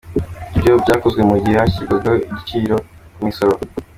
[0.57, 2.75] Ibi byakozwe mu gihe hashyirwagaho ibiciro
[3.13, 3.53] ku misoro.